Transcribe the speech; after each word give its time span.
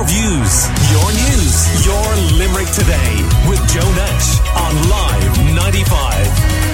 Your 0.00 0.08
views, 0.08 0.64
your 0.90 1.12
news, 1.12 1.84
your 1.84 2.16
Limerick 2.38 2.68
today 2.72 3.20
with 3.46 3.60
Joe 3.68 3.92
Nash 3.92 4.40
on 4.56 4.88
Live 4.88 5.38
95. 5.54 6.70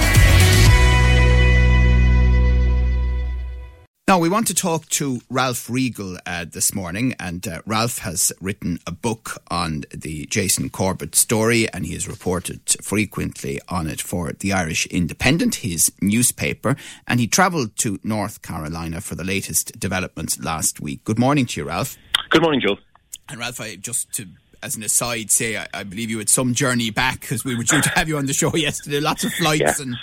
Now, 4.07 4.19
we 4.19 4.29
want 4.29 4.47
to 4.47 4.53
talk 4.53 4.87
to 4.91 5.19
Ralph 5.29 5.69
Riegel 5.69 6.17
uh, 6.25 6.45
this 6.45 6.73
morning, 6.73 7.15
and 7.19 7.45
uh, 7.45 7.61
Ralph 7.65 7.97
has 7.97 8.31
written 8.39 8.79
a 8.87 8.93
book 8.93 9.43
on 9.51 9.83
the 9.93 10.25
Jason 10.27 10.69
Corbett 10.69 11.13
story, 11.13 11.67
and 11.73 11.85
he 11.85 11.91
has 11.95 12.07
reported 12.07 12.61
frequently 12.81 13.59
on 13.67 13.87
it 13.87 13.99
for 13.99 14.31
the 14.31 14.53
Irish 14.53 14.85
Independent, 14.85 15.55
his 15.55 15.91
newspaper, 16.01 16.77
and 17.05 17.19
he 17.19 17.27
travelled 17.27 17.75
to 17.79 17.99
North 18.05 18.41
Carolina 18.41 19.01
for 19.01 19.15
the 19.15 19.25
latest 19.25 19.77
developments 19.77 20.39
last 20.39 20.79
week. 20.79 21.03
Good 21.03 21.19
morning 21.19 21.45
to 21.47 21.59
you, 21.59 21.67
Ralph. 21.67 21.97
Good 22.29 22.41
morning, 22.41 22.61
Joe. 22.61 22.77
And 23.29 23.39
Ralph, 23.39 23.59
I 23.61 23.75
just 23.75 24.11
to 24.13 24.27
as 24.63 24.75
an 24.75 24.83
aside, 24.83 25.29
say 25.31 25.55
I, 25.57 25.67
I 25.73 25.83
believe 25.83 26.09
you 26.09 26.17
had 26.17 26.29
some 26.29 26.53
journey 26.55 26.89
back 26.89 27.21
because 27.21 27.45
we 27.45 27.55
were 27.55 27.63
due 27.63 27.81
to 27.81 27.89
have 27.89 28.07
you 28.07 28.17
on 28.17 28.25
the 28.25 28.33
show 28.33 28.55
yesterday. 28.55 28.99
Lots 28.99 29.23
of 29.23 29.31
flights 29.33 29.61
Yeah. 29.79 29.85
and 29.85 29.95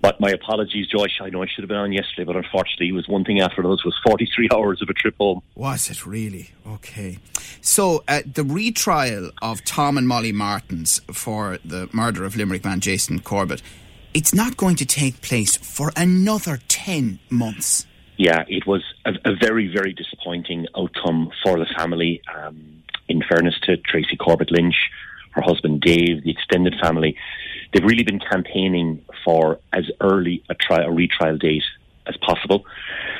But 0.00 0.20
my 0.20 0.30
apologies, 0.30 0.86
Josh. 0.86 1.18
I 1.20 1.28
know 1.30 1.42
I 1.42 1.46
should 1.46 1.62
have 1.64 1.68
been 1.68 1.76
on 1.78 1.92
yesterday, 1.92 2.24
but 2.24 2.36
unfortunately, 2.36 2.88
it 2.88 2.92
was 2.92 3.08
one 3.08 3.24
thing 3.24 3.40
after 3.40 3.60
another. 3.62 3.74
It 3.74 3.84
was 3.84 3.98
43 4.06 4.48
hours 4.54 4.80
of 4.80 4.88
a 4.88 4.94
trip 4.94 5.16
home. 5.18 5.42
Was 5.56 5.90
it 5.90 6.06
really? 6.06 6.50
Okay. 6.66 7.18
So, 7.62 8.04
uh, 8.06 8.20
the 8.32 8.44
retrial 8.44 9.30
of 9.42 9.64
Tom 9.64 9.98
and 9.98 10.06
Molly 10.06 10.30
Martens 10.32 11.00
for 11.12 11.58
the 11.64 11.88
murder 11.92 12.24
of 12.24 12.36
Limerick 12.36 12.64
man 12.64 12.78
Jason 12.80 13.18
Corbett, 13.18 13.60
it's 14.14 14.32
not 14.32 14.56
going 14.56 14.76
to 14.76 14.86
take 14.86 15.20
place 15.20 15.56
for 15.56 15.90
another 15.96 16.60
10 16.68 17.18
months. 17.28 17.86
Yeah, 18.16 18.44
it 18.48 18.66
was 18.66 18.82
a, 19.04 19.12
a 19.24 19.34
very, 19.34 19.68
very 19.68 19.92
disappointing 19.92 20.66
outcome 20.76 21.30
for 21.42 21.58
the 21.58 21.66
family. 21.76 22.22
Um, 22.34 22.76
in 23.08 23.22
fairness 23.22 23.54
to 23.62 23.76
Tracy 23.76 24.16
Corbett 24.16 24.50
Lynch, 24.50 24.90
her 25.32 25.42
husband 25.42 25.80
Dave, 25.80 26.24
the 26.24 26.30
extended 26.30 26.74
family, 26.82 27.16
they've 27.72 27.84
really 27.84 28.02
been 28.02 28.20
campaigning 28.20 29.04
for 29.24 29.60
as 29.72 29.84
early 30.00 30.42
a, 30.48 30.74
a 30.74 30.90
retrial 30.90 31.38
date 31.38 31.62
as 32.06 32.16
possible. 32.18 32.64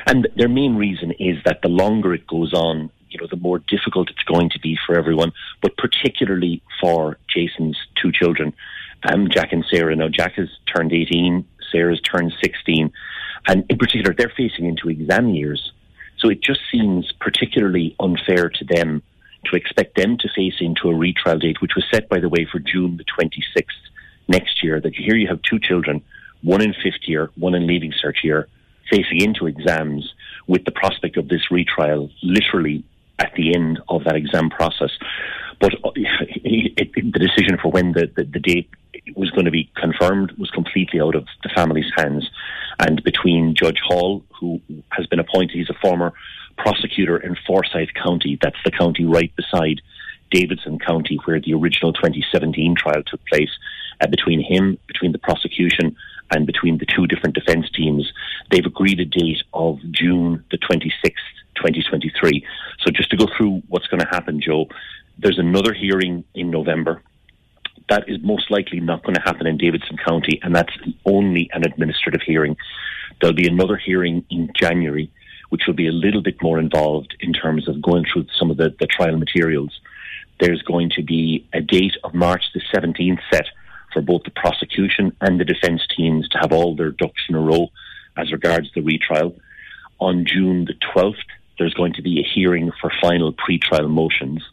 And 0.05 0.27
their 0.35 0.49
main 0.49 0.75
reason 0.75 1.11
is 1.19 1.37
that 1.45 1.61
the 1.61 1.69
longer 1.69 2.13
it 2.13 2.27
goes 2.27 2.53
on, 2.53 2.89
you 3.09 3.19
know, 3.19 3.27
the 3.29 3.37
more 3.37 3.59
difficult 3.59 4.09
it's 4.09 4.23
going 4.23 4.49
to 4.51 4.59
be 4.59 4.77
for 4.85 4.97
everyone, 4.97 5.31
but 5.61 5.77
particularly 5.77 6.61
for 6.81 7.17
Jason's 7.27 7.77
two 8.01 8.11
children, 8.11 8.53
um, 9.03 9.29
Jack 9.29 9.53
and 9.53 9.65
Sarah. 9.69 9.95
Now, 9.95 10.09
Jack 10.09 10.33
has 10.33 10.49
turned 10.73 10.91
18, 10.91 11.45
Sarah's 11.71 12.01
turned 12.01 12.33
16, 12.41 12.91
and 13.47 13.65
in 13.69 13.77
particular, 13.77 14.13
they're 14.17 14.33
facing 14.35 14.65
into 14.65 14.89
exam 14.89 15.29
years. 15.29 15.71
So 16.19 16.29
it 16.29 16.41
just 16.41 16.59
seems 16.71 17.11
particularly 17.19 17.95
unfair 17.99 18.49
to 18.49 18.65
them 18.65 19.01
to 19.45 19.55
expect 19.55 19.95
them 19.95 20.17
to 20.17 20.29
face 20.35 20.55
into 20.59 20.89
a 20.89 20.95
retrial 20.95 21.39
date, 21.39 21.61
which 21.61 21.75
was 21.75 21.85
set, 21.91 22.09
by 22.09 22.19
the 22.19 22.29
way, 22.29 22.45
for 22.51 22.59
June 22.59 22.97
the 22.97 23.05
26th 23.05 23.65
next 24.27 24.63
year. 24.63 24.81
That 24.81 24.95
here 24.95 25.15
you 25.15 25.27
have 25.27 25.41
two 25.43 25.59
children, 25.59 26.03
one 26.41 26.61
in 26.61 26.73
fifth 26.73 27.07
year, 27.07 27.29
one 27.35 27.55
in 27.55 27.67
leaving 27.67 27.93
cert 27.93 28.23
year, 28.23 28.47
facing 28.89 29.21
into 29.21 29.47
exams 29.47 30.13
with 30.47 30.65
the 30.65 30.71
prospect 30.71 31.17
of 31.17 31.27
this 31.29 31.51
retrial 31.51 32.09
literally 32.23 32.83
at 33.19 33.33
the 33.35 33.55
end 33.55 33.79
of 33.89 34.03
that 34.03 34.15
exam 34.15 34.49
process. 34.49 34.91
But 35.59 35.73
uh, 35.83 35.91
it, 35.95 36.73
it, 36.95 37.13
the 37.13 37.19
decision 37.19 37.57
for 37.61 37.71
when 37.71 37.93
the, 37.93 38.11
the, 38.15 38.23
the 38.23 38.39
date 38.39 38.69
was 39.15 39.31
going 39.31 39.45
to 39.45 39.51
be 39.51 39.69
confirmed 39.75 40.31
was 40.33 40.49
completely 40.51 40.99
out 40.99 41.15
of 41.15 41.25
the 41.43 41.49
family's 41.55 41.91
hands. 41.95 42.29
And 42.79 43.03
between 43.03 43.55
Judge 43.55 43.79
Hall, 43.83 44.23
who 44.39 44.61
has 44.91 45.07
been 45.07 45.19
appointed, 45.19 45.51
he's 45.57 45.69
a 45.69 45.79
former 45.81 46.13
prosecutor 46.57 47.17
in 47.17 47.35
Forsyth 47.45 47.89
County, 47.93 48.37
that's 48.41 48.57
the 48.65 48.71
county 48.71 49.05
right 49.05 49.33
beside 49.35 49.81
Davidson 50.31 50.79
County, 50.79 51.19
where 51.25 51.39
the 51.39 51.53
original 51.53 51.93
2017 51.93 52.75
trial 52.75 53.03
took 53.05 53.23
place. 53.25 53.49
Uh, 53.99 54.07
between 54.07 54.41
him, 54.41 54.77
between 54.87 55.11
the 55.11 55.17
prosecution, 55.17 55.95
and 56.31 56.45
between 56.45 56.77
the 56.77 56.85
two 56.85 57.07
different 57.07 57.35
defence 57.35 57.69
teams, 57.71 58.11
they've 58.51 58.65
agreed 58.65 58.99
a 58.99 59.05
date 59.05 59.43
of 59.53 59.79
June 59.91 60.43
the 60.51 60.57
26th, 60.57 61.13
2023. 61.55 62.45
So 62.83 62.91
just 62.91 63.09
to 63.11 63.17
go 63.17 63.27
through 63.37 63.63
what's 63.69 63.87
going 63.87 64.01
to 64.01 64.07
happen, 64.07 64.41
Joe, 64.41 64.67
there's 65.17 65.39
another 65.39 65.73
hearing 65.73 66.23
in 66.35 66.51
November. 66.51 67.01
That 67.89 68.09
is 68.09 68.17
most 68.21 68.51
likely 68.51 68.79
not 68.79 69.03
going 69.03 69.15
to 69.15 69.21
happen 69.21 69.47
in 69.47 69.57
Davidson 69.57 69.97
County, 69.97 70.39
and 70.43 70.53
that's 70.53 70.73
only 71.05 71.49
an 71.53 71.63
administrative 71.65 72.21
hearing. 72.21 72.57
There'll 73.19 73.35
be 73.35 73.47
another 73.47 73.77
hearing 73.77 74.25
in 74.29 74.51
January, 74.53 75.09
which 75.49 75.63
will 75.65 75.73
be 75.73 75.87
a 75.87 75.93
little 75.93 76.21
bit 76.21 76.41
more 76.41 76.59
involved 76.59 77.15
in 77.21 77.31
terms 77.31 77.67
of 77.67 77.81
going 77.81 78.05
through 78.11 78.25
some 78.37 78.51
of 78.51 78.57
the, 78.57 78.75
the 78.79 78.87
trial 78.87 79.17
materials. 79.17 79.79
There's 80.39 80.61
going 80.61 80.91
to 80.91 81.03
be 81.03 81.47
a 81.53 81.61
date 81.61 81.95
of 82.03 82.13
March 82.13 82.43
the 82.53 82.61
17th 82.73 83.21
set 83.31 83.45
for 83.93 84.01
both 84.01 84.23
the 84.23 84.31
prosecution 84.31 85.15
and 85.21 85.39
the 85.39 85.45
defence 85.45 85.81
teams 85.95 86.27
to 86.29 86.37
have 86.39 86.51
all 86.51 86.75
their 86.75 86.91
ducks 86.91 87.23
in 87.29 87.35
a 87.35 87.39
row 87.39 87.71
as 88.17 88.31
regards 88.31 88.69
the 88.73 88.81
retrial. 88.81 89.35
On 89.99 90.25
June 90.25 90.65
the 90.65 90.75
12th, 90.93 91.15
there's 91.57 91.73
going 91.73 91.93
to 91.93 92.01
be 92.01 92.19
a 92.19 92.27
hearing 92.35 92.71
for 92.79 92.91
final 93.01 93.31
pre-trial 93.31 93.87
motions. 93.87 94.43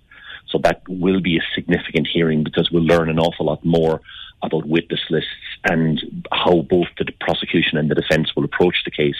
So 0.54 0.60
that 0.62 0.82
will 0.88 1.20
be 1.20 1.36
a 1.36 1.40
significant 1.52 2.06
hearing 2.06 2.44
because 2.44 2.70
we'll 2.70 2.84
learn 2.84 3.10
an 3.10 3.18
awful 3.18 3.46
lot 3.46 3.64
more 3.64 4.00
about 4.40 4.66
witness 4.66 5.00
lists 5.10 5.28
and 5.64 6.00
how 6.30 6.62
both 6.62 6.86
the 6.96 7.06
prosecution 7.20 7.76
and 7.76 7.90
the 7.90 7.96
defence 7.96 8.36
will 8.36 8.44
approach 8.44 8.76
the 8.84 8.92
case. 8.92 9.16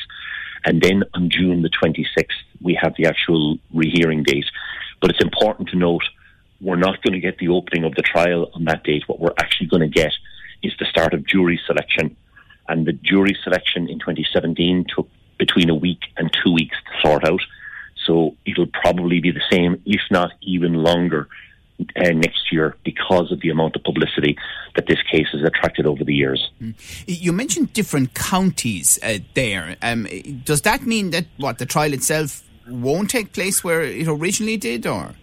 And 0.65 0.81
then 0.81 1.03
on 1.13 1.31
June 1.31 1.63
the 1.63 1.71
26th, 1.71 2.39
we 2.63 2.79
have 2.81 2.95
the 2.97 3.07
actual 3.07 3.59
rehearing 3.73 4.23
date. 4.23 4.45
But 5.01 5.11
it's 5.11 5.25
important 5.25 5.71
to 5.71 5.77
note 5.77 6.05
we're 6.61 6.77
not 6.77 7.03
going 7.03 7.15
to 7.15 7.21
get 7.21 7.39
the 7.39 7.49
opening 7.49 7.83
of 7.83 7.97
the 7.97 8.03
trial 8.03 8.49
on 8.55 8.65
that 8.67 8.85
date. 8.85 9.03
What 9.09 9.19
we're 9.19 9.35
actually 9.37 9.67
going 9.67 9.83
to 9.83 9.89
get 9.89 10.13
is 10.63 10.73
the 10.79 10.87
start 10.87 11.15
of 11.15 11.27
jury 11.27 11.61
selection. 11.67 12.17
And 12.69 12.87
the 12.87 12.93
jury 12.93 13.37
selection 13.43 13.89
in 13.89 13.99
2017 13.99 14.87
took 14.95 15.09
between 15.37 15.69
a 15.69 15.75
week 15.75 16.03
and 16.17 16.31
two 16.45 16.53
weeks 16.53 16.77
to 16.85 17.09
sort 17.09 17.25
out. 17.25 17.41
So 18.07 18.37
it'll 18.45 18.67
probably 18.67 19.21
be 19.21 19.31
the 19.31 19.43
same, 19.51 19.81
if 19.87 20.01
not 20.11 20.33
even 20.43 20.75
longer, 20.75 21.29
uh, 21.81 22.11
next 22.11 22.53
year 22.53 22.77
because 22.85 23.33
of 23.33 23.41
the 23.41 23.51
amount 23.51 23.77
of 23.77 23.83
publicity 23.83 24.37
that 24.77 24.87
this 24.87 24.99
case 25.11 25.27
has 25.33 25.43
attracted 25.43 25.87
over 25.87 26.05
the 26.05 26.15
years. 26.15 26.51
You 27.07 27.33
mentioned 27.33 27.73
different 27.73 28.15
counties 28.15 28.99
uh, 29.03 29.19
there. 29.35 29.77
Um, 29.83 30.07
does 30.45 30.63
that 30.63 30.83
mean 30.83 31.11
that 31.11 31.27
what 31.37 31.59
the 31.59 31.67
trial 31.67 31.93
itself 31.93 32.43
won't 32.69 33.11
take 33.11 33.33
place 33.33 33.63
where 33.63 33.83
it 33.83 34.07
originally 34.09 34.57
did, 34.57 34.87
or? 34.87 35.15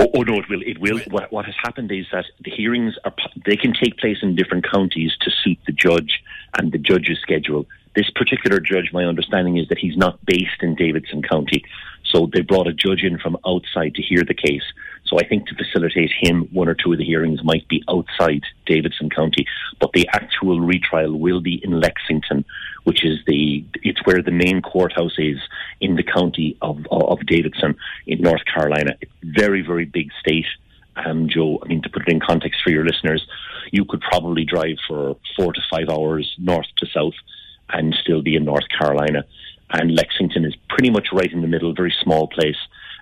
Oh, 0.00 0.08
oh 0.14 0.22
no, 0.22 0.38
it 0.38 0.48
will. 0.48 0.62
It 0.62 0.78
will. 0.80 0.98
What, 1.10 1.30
what 1.30 1.44
has 1.44 1.54
happened 1.62 1.92
is 1.92 2.06
that 2.12 2.24
the 2.44 2.50
hearings 2.50 2.94
are 3.04 3.14
they 3.46 3.56
can 3.56 3.72
take 3.72 3.98
place 3.98 4.18
in 4.22 4.34
different 4.34 4.68
counties 4.70 5.12
to 5.20 5.30
suit 5.44 5.58
the 5.66 5.72
judge 5.72 6.22
and 6.58 6.72
the 6.72 6.78
judge's 6.78 7.18
schedule. 7.20 7.66
This 7.94 8.08
particular 8.10 8.60
judge, 8.60 8.90
my 8.92 9.04
understanding 9.04 9.56
is 9.56 9.68
that 9.68 9.78
he's 9.78 9.96
not 9.96 10.24
based 10.24 10.62
in 10.62 10.74
Davidson 10.74 11.22
County, 11.22 11.64
so 12.10 12.28
they 12.32 12.40
brought 12.40 12.66
a 12.66 12.72
judge 12.72 13.02
in 13.02 13.18
from 13.18 13.36
outside 13.46 13.94
to 13.94 14.02
hear 14.02 14.24
the 14.26 14.34
case. 14.34 14.62
So 15.06 15.18
I 15.18 15.26
think 15.26 15.46
to 15.46 15.54
facilitate 15.54 16.10
him, 16.20 16.48
one 16.52 16.68
or 16.68 16.74
two 16.74 16.92
of 16.92 16.98
the 16.98 17.04
hearings 17.04 17.42
might 17.42 17.66
be 17.68 17.82
outside 17.88 18.42
Davidson 18.66 19.10
County, 19.10 19.46
but 19.80 19.92
the 19.92 20.08
actual 20.12 20.60
retrial 20.60 21.18
will 21.18 21.40
be 21.40 21.60
in 21.64 21.80
Lexington, 21.80 22.44
which 22.84 23.04
is 23.04 23.18
the 23.26 23.64
it's 23.82 24.04
where 24.04 24.22
the 24.22 24.30
main 24.30 24.62
courthouse 24.62 25.18
is 25.18 25.38
in 25.80 25.96
the 25.96 26.04
county 26.04 26.56
of 26.62 26.86
of 26.90 27.26
Davidson 27.26 27.76
in 28.06 28.20
North 28.20 28.44
Carolina. 28.44 28.96
Very 29.22 29.62
very 29.62 29.84
big 29.84 30.10
state. 30.20 30.46
Um, 30.96 31.28
Joe, 31.28 31.58
I 31.62 31.68
mean 31.68 31.82
to 31.82 31.88
put 31.88 32.02
it 32.02 32.12
in 32.12 32.20
context 32.20 32.60
for 32.62 32.70
your 32.70 32.84
listeners, 32.84 33.26
you 33.72 33.84
could 33.84 34.00
probably 34.00 34.44
drive 34.44 34.76
for 34.86 35.16
four 35.36 35.52
to 35.52 35.60
five 35.70 35.88
hours 35.88 36.34
north 36.38 36.66
to 36.78 36.86
south 36.86 37.14
and 37.72 37.94
still 38.02 38.22
be 38.22 38.36
in 38.36 38.44
North 38.44 38.68
Carolina. 38.76 39.24
And 39.72 39.94
Lexington 39.94 40.44
is 40.44 40.54
pretty 40.68 40.90
much 40.90 41.08
right 41.12 41.32
in 41.32 41.42
the 41.42 41.48
middle, 41.48 41.72
very 41.74 41.94
small 42.02 42.26
place, 42.28 42.56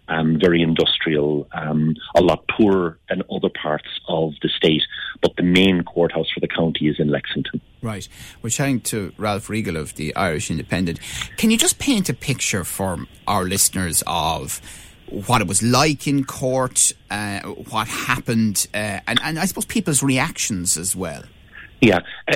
um, 0.08 0.38
very 0.40 0.62
industrial, 0.62 1.48
um, 1.52 1.94
a 2.14 2.20
lot 2.20 2.44
poorer 2.48 2.98
than 3.08 3.22
other 3.30 3.48
parts 3.50 3.88
of 4.08 4.32
the 4.42 4.48
state. 4.48 4.82
But 5.22 5.36
the 5.36 5.42
main 5.42 5.82
courthouse 5.82 6.30
for 6.32 6.40
the 6.40 6.48
county 6.48 6.88
is 6.88 6.96
in 6.98 7.08
Lexington. 7.10 7.60
Right. 7.82 8.08
We're 8.42 8.50
chatting 8.50 8.80
to 8.82 9.12
Ralph 9.16 9.48
Riegel 9.48 9.76
of 9.76 9.94
the 9.94 10.14
Irish 10.16 10.50
Independent. 10.50 11.00
Can 11.36 11.50
you 11.50 11.56
just 11.56 11.78
paint 11.78 12.08
a 12.08 12.14
picture 12.14 12.64
for 12.64 12.98
our 13.26 13.44
listeners 13.44 14.02
of 14.06 14.60
what 15.26 15.40
it 15.40 15.46
was 15.46 15.62
like 15.62 16.06
in 16.06 16.24
court, 16.24 16.92
uh, 17.10 17.40
what 17.40 17.88
happened, 17.88 18.66
uh, 18.74 19.00
and, 19.06 19.18
and 19.22 19.38
I 19.38 19.46
suppose 19.46 19.64
people's 19.64 20.02
reactions 20.02 20.76
as 20.76 20.94
well? 20.94 21.22
Yeah, 21.80 22.00
uh, 22.26 22.34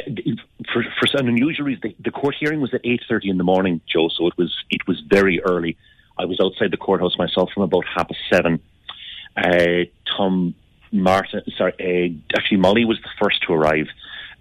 for 0.73 0.85
for 1.01 1.07
some 1.07 1.27
unusual 1.27 1.67
reason, 1.67 1.81
the, 1.83 1.97
the 2.05 2.11
court 2.11 2.37
hearing 2.39 2.61
was 2.61 2.73
at 2.75 2.81
eight 2.85 3.03
thirty 3.09 3.29
in 3.29 3.39
the 3.39 3.45
morning, 3.45 3.81
Joe. 3.93 4.09
So 4.09 4.29
it 4.29 4.35
was 4.39 4.57
it 4.71 4.87
was 4.87 5.01
very 5.01 5.43
early. 5.43 5.77
I 6.19 6.27
was 6.27 6.39
outside 6.41 6.71
the 6.71 6.77
courthouse 6.77 7.19
myself 7.19 7.51
from 7.53 7.65
about 7.65 7.85
half 7.87 8.09
past 8.09 8.21
seven. 8.31 8.61
Uh, 9.37 9.85
Tom 10.17 10.55
Martin, 10.93 11.43
sorry, 11.57 11.73
uh, 11.81 12.37
actually 12.39 12.59
Molly 12.59 12.85
was 12.85 12.99
the 13.03 13.09
first 13.21 13.43
to 13.47 13.55
arrive, 13.55 13.87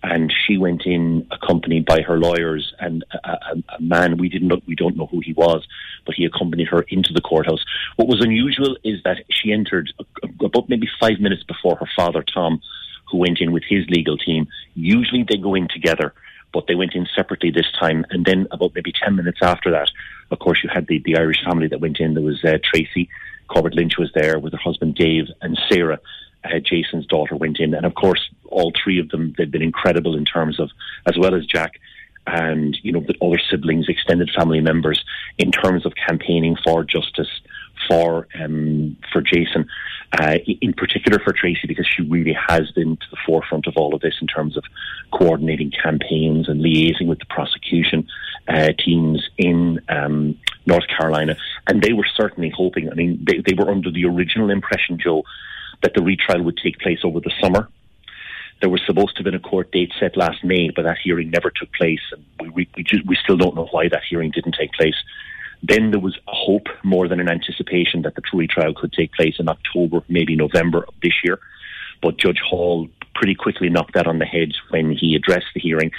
and 0.03 0.31
she 0.45 0.57
went 0.57 0.85
in 0.85 1.25
accompanied 1.31 1.85
by 1.85 2.01
her 2.01 2.19
lawyers 2.19 2.73
and 2.79 3.05
a, 3.11 3.29
a, 3.29 3.63
a, 3.77 3.81
man 3.81 4.17
we 4.17 4.27
didn't 4.27 4.49
know, 4.49 4.61
we 4.67 4.75
don't 4.75 4.97
know 4.97 5.05
who 5.07 5.21
he 5.21 5.33
was, 5.33 5.65
but 6.05 6.13
he 6.15 6.25
accompanied 6.25 6.67
her 6.67 6.81
into 6.89 7.13
the 7.13 7.21
courthouse. 7.21 7.63
What 7.95 8.07
was 8.07 8.21
unusual 8.21 8.77
is 8.83 9.01
that 9.03 9.23
she 9.29 9.53
entered 9.53 9.93
about 10.43 10.67
maybe 10.69 10.89
five 10.99 11.19
minutes 11.19 11.43
before 11.43 11.77
her 11.77 11.89
father 11.95 12.23
Tom, 12.23 12.61
who 13.11 13.17
went 13.17 13.39
in 13.41 13.51
with 13.51 13.63
his 13.67 13.85
legal 13.89 14.17
team. 14.17 14.47
Usually 14.73 15.25
they 15.27 15.37
go 15.37 15.53
in 15.55 15.67
together, 15.67 16.13
but 16.53 16.67
they 16.67 16.75
went 16.75 16.95
in 16.95 17.07
separately 17.15 17.51
this 17.51 17.71
time. 17.79 18.05
And 18.09 18.25
then 18.25 18.47
about 18.51 18.73
maybe 18.73 18.93
ten 18.93 19.15
minutes 19.15 19.39
after 19.41 19.71
that, 19.71 19.89
of 20.31 20.39
course, 20.39 20.59
you 20.63 20.69
had 20.73 20.87
the, 20.87 20.99
the 20.99 21.17
Irish 21.17 21.43
family 21.45 21.67
that 21.67 21.81
went 21.81 21.99
in. 21.99 22.13
There 22.13 22.23
was 22.23 22.43
uh, 22.43 22.57
Tracy. 22.63 23.09
Corbett 23.47 23.75
Lynch 23.75 23.97
was 23.97 24.11
there 24.15 24.39
with 24.39 24.53
her 24.53 24.59
husband 24.59 24.95
Dave 24.95 25.25
and 25.41 25.59
Sarah 25.69 25.99
uh, 26.43 26.59
Jason's 26.59 27.05
daughter 27.05 27.35
went 27.35 27.59
in, 27.59 27.73
and 27.73 27.85
of 27.85 27.95
course, 27.95 28.29
all 28.45 28.71
three 28.83 28.99
of 28.99 29.09
them 29.09 29.33
they've 29.37 29.51
been 29.51 29.61
incredible 29.61 30.15
in 30.15 30.25
terms 30.25 30.59
of, 30.59 30.69
as 31.07 31.17
well 31.17 31.35
as 31.35 31.45
Jack 31.45 31.79
and 32.27 32.77
you 32.83 32.91
know 32.91 32.99
the 33.01 33.15
other 33.21 33.39
siblings, 33.49 33.87
extended 33.89 34.29
family 34.35 34.61
members, 34.61 35.03
in 35.37 35.51
terms 35.51 35.85
of 35.85 35.93
campaigning 35.95 36.55
for 36.63 36.83
justice 36.83 37.29
for 37.89 38.27
um, 38.39 38.97
for 39.11 39.21
Jason, 39.21 39.67
uh, 40.19 40.37
in 40.61 40.73
particular 40.73 41.19
for 41.19 41.33
Tracy, 41.33 41.67
because 41.67 41.87
she 41.87 42.03
really 42.03 42.35
has 42.47 42.71
been 42.71 42.97
to 42.97 43.05
the 43.11 43.17
forefront 43.25 43.67
of 43.67 43.75
all 43.77 43.93
of 43.93 44.01
this 44.01 44.15
in 44.21 44.27
terms 44.27 44.57
of 44.57 44.63
coordinating 45.11 45.71
campaigns 45.71 46.47
and 46.49 46.61
liaising 46.61 47.07
with 47.07 47.19
the 47.19 47.25
prosecution 47.25 48.07
uh, 48.47 48.69
teams 48.77 49.29
in 49.37 49.79
um, 49.89 50.37
North 50.65 50.87
Carolina, 50.87 51.37
and 51.67 51.81
they 51.81 51.93
were 51.93 52.07
certainly 52.15 52.49
hoping. 52.49 52.89
I 52.89 52.93
mean, 52.93 53.23
they, 53.25 53.41
they 53.45 53.53
were 53.53 53.69
under 53.69 53.91
the 53.91 54.05
original 54.05 54.49
impression, 54.49 54.99
Joe, 54.99 55.23
that 55.81 55.93
the 55.93 56.03
retrial 56.03 56.43
would 56.43 56.57
take 56.57 56.79
place 56.79 56.99
over 57.03 57.19
the 57.19 57.31
summer. 57.41 57.69
There 58.59 58.69
was 58.69 58.81
supposed 58.85 59.15
to 59.15 59.19
have 59.19 59.25
been 59.25 59.35
a 59.35 59.39
court 59.39 59.71
date 59.71 59.91
set 59.99 60.15
last 60.15 60.43
May, 60.43 60.69
but 60.69 60.83
that 60.83 60.97
hearing 61.03 61.31
never 61.31 61.49
took 61.49 61.73
place, 61.73 62.01
and 62.11 62.23
we 62.39 62.49
we, 62.49 62.69
we, 62.75 62.83
just, 62.83 63.05
we 63.07 63.17
still 63.23 63.37
don't 63.37 63.55
know 63.55 63.67
why 63.71 63.89
that 63.89 64.03
hearing 64.07 64.31
didn't 64.31 64.55
take 64.59 64.71
place. 64.73 64.95
Then 65.63 65.91
there 65.91 65.99
was 65.99 66.17
a 66.27 66.31
hope 66.33 66.67
more 66.83 67.07
than 67.07 67.19
an 67.19 67.29
anticipation 67.29 68.01
that 68.01 68.15
the 68.15 68.21
retrial 68.33 68.73
could 68.73 68.93
take 68.93 69.13
place 69.13 69.35
in 69.39 69.47
October, 69.47 70.01
maybe 70.09 70.35
November 70.35 70.83
of 70.87 70.93
this 71.03 71.13
year. 71.23 71.39
But 72.01 72.17
Judge 72.17 72.39
Hall 72.39 72.89
pretty 73.13 73.35
quickly 73.35 73.69
knocked 73.69 73.93
that 73.93 74.07
on 74.07 74.19
the 74.19 74.25
head 74.25 74.53
when 74.69 74.91
he 74.91 75.15
addressed 75.15 75.53
the 75.53 75.59
hearing. 75.59 75.91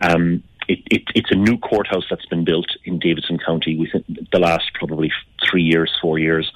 Um, 0.00 0.44
it, 0.68 0.80
it, 0.90 1.02
it's 1.14 1.30
a 1.30 1.34
new 1.34 1.58
courthouse 1.58 2.04
that's 2.08 2.26
been 2.26 2.44
built 2.44 2.68
in 2.84 2.98
Davidson 2.98 3.38
County 3.38 3.76
within 3.76 4.04
the 4.30 4.38
last 4.38 4.70
probably 4.74 5.10
three 5.50 5.62
years, 5.62 5.90
four 6.00 6.18
years. 6.18 6.52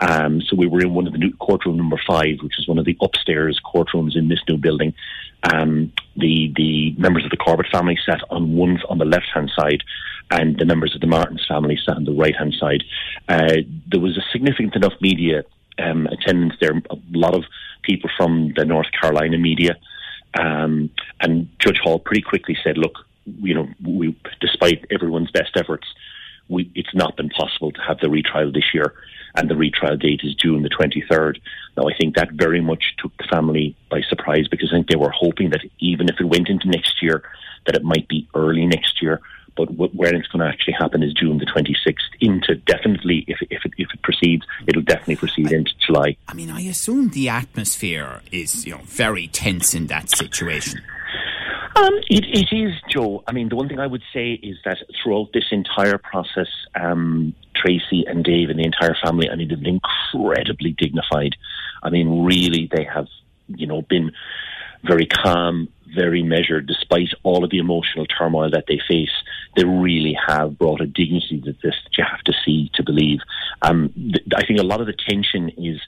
Um, 0.00 0.40
so 0.42 0.54
we 0.56 0.68
were 0.68 0.80
in 0.80 0.94
one 0.94 1.06
of 1.06 1.12
the 1.12 1.18
new 1.18 1.34
courtroom 1.36 1.76
number 1.76 2.00
five, 2.06 2.36
which 2.42 2.58
is 2.58 2.68
one 2.68 2.78
of 2.78 2.84
the 2.84 2.96
upstairs 3.02 3.60
courtrooms 3.64 4.16
in 4.16 4.28
this 4.28 4.40
new 4.48 4.56
building. 4.56 4.94
Um, 5.52 5.92
the 6.16 6.52
the 6.56 6.94
members 6.98 7.24
of 7.24 7.30
the 7.30 7.36
Corbett 7.36 7.66
family 7.70 7.98
sat 8.06 8.20
on 8.30 8.54
one 8.54 8.80
on 8.88 8.98
the 8.98 9.04
left 9.04 9.26
hand 9.34 9.50
side, 9.58 9.82
and 10.30 10.58
the 10.58 10.64
members 10.64 10.94
of 10.94 11.00
the 11.00 11.06
Martens 11.06 11.44
family 11.48 11.78
sat 11.84 11.96
on 11.96 12.04
the 12.04 12.12
right 12.12 12.36
hand 12.36 12.54
side. 12.58 12.84
Uh, 13.28 13.56
there 13.90 14.00
was 14.00 14.16
a 14.16 14.24
significant 14.32 14.76
enough 14.76 14.92
media 15.00 15.42
um, 15.78 16.06
attendance 16.06 16.54
there. 16.60 16.82
A 16.90 16.96
lot 17.12 17.34
of 17.34 17.44
people 17.82 18.10
from 18.16 18.52
the 18.56 18.64
North 18.64 18.88
Carolina 18.98 19.38
media, 19.38 19.76
um, 20.38 20.90
and 21.20 21.48
Judge 21.58 21.78
Hall 21.82 21.98
pretty 21.98 22.22
quickly 22.22 22.56
said, 22.62 22.76
"Look, 22.76 22.94
you 23.24 23.54
know, 23.54 23.68
we, 23.84 24.16
despite 24.40 24.84
everyone's 24.90 25.30
best 25.30 25.56
efforts." 25.56 25.86
We, 26.50 26.70
it's 26.74 26.94
not 26.94 27.14
been 27.14 27.28
possible 27.28 27.72
to 27.72 27.80
have 27.82 27.98
the 28.00 28.08
retrial 28.08 28.50
this 28.50 28.72
year 28.72 28.94
and 29.38 29.48
the 29.48 29.56
retrial 29.56 29.96
date 29.96 30.20
is 30.24 30.34
June 30.34 30.62
the 30.62 30.68
23rd. 30.68 31.40
Now, 31.76 31.84
I 31.84 31.96
think 31.96 32.16
that 32.16 32.32
very 32.32 32.60
much 32.60 32.94
took 32.98 33.16
the 33.18 33.28
family 33.30 33.76
by 33.90 34.02
surprise 34.08 34.48
because 34.48 34.70
I 34.72 34.76
think 34.76 34.88
they 34.88 34.96
were 34.96 35.10
hoping 35.10 35.50
that 35.50 35.60
even 35.78 36.08
if 36.08 36.16
it 36.20 36.24
went 36.24 36.48
into 36.48 36.68
next 36.68 37.02
year, 37.02 37.22
that 37.66 37.76
it 37.76 37.84
might 37.84 38.08
be 38.08 38.28
early 38.34 38.66
next 38.66 39.00
year. 39.02 39.20
But 39.58 39.74
when 39.74 40.14
it's 40.14 40.28
going 40.28 40.40
to 40.40 40.46
actually 40.46 40.74
happen 40.74 41.02
is 41.02 41.12
June 41.12 41.38
the 41.38 41.46
26th 41.46 41.96
into 42.20 42.54
definitely, 42.54 43.24
if, 43.26 43.38
if, 43.50 43.64
it, 43.64 43.72
if 43.76 43.88
it 43.92 44.02
proceeds, 44.02 44.46
it'll 44.68 44.82
definitely 44.82 45.16
proceed 45.16 45.52
I, 45.52 45.56
into 45.56 45.72
July. 45.84 46.16
I 46.28 46.34
mean, 46.34 46.48
I 46.48 46.60
assume 46.60 47.08
the 47.08 47.28
atmosphere 47.28 48.22
is, 48.30 48.64
you 48.64 48.74
know, 48.74 48.82
very 48.84 49.26
tense 49.26 49.74
in 49.74 49.88
that 49.88 50.10
situation. 50.10 50.80
Um, 51.74 51.94
it, 52.08 52.24
it 52.26 52.56
is, 52.56 52.74
Joe. 52.88 53.24
I 53.26 53.32
mean, 53.32 53.48
the 53.48 53.56
one 53.56 53.68
thing 53.68 53.80
I 53.80 53.86
would 53.88 54.02
say 54.12 54.34
is 54.34 54.56
that 54.64 54.78
throughout 55.02 55.32
this 55.34 55.46
entire 55.50 55.98
process, 55.98 56.48
um, 56.76 57.34
Tracy 57.56 58.04
and 58.06 58.24
Dave 58.24 58.50
and 58.50 58.60
the 58.60 58.64
entire 58.64 58.96
family, 59.02 59.28
I 59.28 59.34
mean, 59.34 59.48
they've 59.48 59.60
been 59.60 59.80
incredibly 59.80 60.70
dignified. 60.70 61.34
I 61.82 61.90
mean, 61.90 62.24
really, 62.24 62.68
they 62.72 62.84
have, 62.84 63.08
you 63.48 63.66
know, 63.66 63.82
been 63.82 64.12
very 64.84 65.06
calm, 65.06 65.68
very 65.94 66.22
measured, 66.22 66.66
despite 66.66 67.08
all 67.22 67.44
of 67.44 67.50
the 67.50 67.58
emotional 67.58 68.06
turmoil 68.06 68.50
that 68.50 68.64
they 68.68 68.80
face. 68.88 69.10
They 69.56 69.64
really 69.64 70.16
have 70.26 70.58
brought 70.58 70.80
a 70.80 70.86
dignity 70.86 71.40
to 71.40 71.52
this 71.62 71.74
that 71.84 71.96
you 71.96 72.04
have 72.08 72.22
to 72.24 72.32
see 72.44 72.70
to 72.74 72.82
believe. 72.82 73.20
Um, 73.62 73.92
th- 73.94 74.26
I 74.36 74.44
think 74.44 74.60
a 74.60 74.64
lot 74.64 74.80
of 74.80 74.86
the 74.86 74.94
tension 75.08 75.50
is 75.56 75.80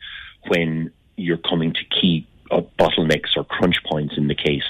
when 0.48 0.90
you're 1.16 1.38
coming 1.38 1.72
to 1.74 1.84
key 1.84 2.26
uh, 2.50 2.62
bottlenecks 2.78 3.36
or 3.36 3.44
crunch 3.44 3.76
points 3.84 4.14
in 4.16 4.26
the 4.26 4.34
case. 4.34 4.64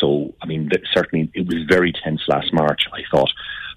So, 0.00 0.34
I 0.42 0.46
mean, 0.46 0.68
certainly 0.92 1.30
it 1.32 1.46
was 1.46 1.62
very 1.68 1.92
tense 1.92 2.22
last 2.28 2.52
March, 2.52 2.82
I 2.92 3.02
thought 3.10 3.30